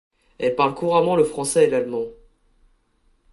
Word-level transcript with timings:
Elle 0.39 0.55
parle 0.55 0.73
couramment 0.73 1.15
le 1.15 1.23
français 1.23 1.65
et 1.65 1.69
l'allemand. 1.69 2.07